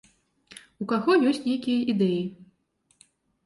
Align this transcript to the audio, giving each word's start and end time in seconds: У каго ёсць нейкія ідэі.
У 0.83 0.87
каго 0.93 1.11
ёсць 1.33 1.43
нейкія 1.51 1.87
ідэі. 1.95 2.19